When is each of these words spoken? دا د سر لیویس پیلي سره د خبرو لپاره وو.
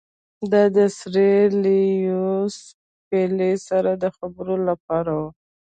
دا 0.51 0.63
د 0.75 0.77
سر 0.99 1.47
لیویس 1.63 2.57
پیلي 3.09 3.53
سره 3.67 3.91
د 4.03 4.05
خبرو 4.17 4.55
لپاره 4.69 5.11
وو. 5.19 5.29